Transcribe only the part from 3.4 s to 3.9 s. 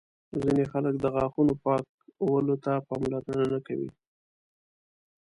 نه کوي.